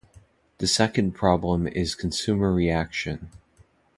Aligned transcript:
The 0.57 0.65
second 0.65 1.11
problem 1.13 1.67
is 1.67 1.93
consumer 1.93 2.51
reaction. 2.51 3.29